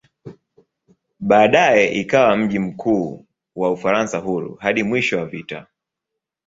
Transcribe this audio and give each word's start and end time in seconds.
Baadaye 1.19 1.93
ikawa 1.93 2.37
mji 2.37 2.59
mkuu 2.59 3.25
wa 3.55 3.71
"Ufaransa 3.71 4.17
Huru" 4.17 4.55
hadi 4.55 4.83
mwisho 4.83 5.17
wa 5.17 5.25
vita. 5.25 5.67